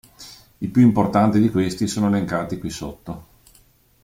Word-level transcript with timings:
I 0.57 0.67
più 0.67 0.81
importanti 0.81 1.39
di 1.39 1.51
questi 1.51 1.85
sono 1.85 2.07
elencati 2.07 2.57
qui 2.57 2.71
sotto. 2.71 3.25